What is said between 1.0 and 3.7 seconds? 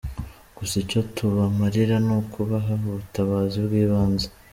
tubamarira n’ukubaha ubutabazi